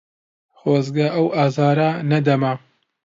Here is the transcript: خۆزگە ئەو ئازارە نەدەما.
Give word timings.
خۆزگە 0.59 1.07
ئەو 1.13 1.25
ئازارە 1.35 1.89
نەدەما. 2.09 2.53